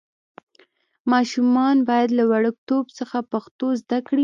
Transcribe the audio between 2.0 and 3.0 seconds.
له وړکتوب